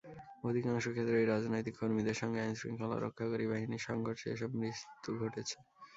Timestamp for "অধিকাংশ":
0.43-0.85